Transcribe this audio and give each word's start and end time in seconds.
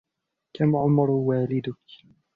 كم 0.57 0.75
عمر 0.75 1.11
والدك؟ 1.11 1.77